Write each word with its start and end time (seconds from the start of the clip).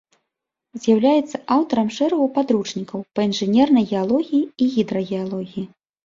З'яўляецца 0.83 1.39
аўтарам 1.55 1.89
шэрагу 1.97 2.25
падручнікаў 2.37 3.03
па 3.19 3.25
інжынернай 3.27 3.85
геалогіі 3.91 4.39
і 4.65 4.67
гідрагеалогіі. 4.77 5.65